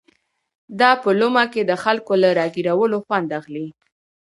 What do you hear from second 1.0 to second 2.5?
په لومه کې د خلکو له را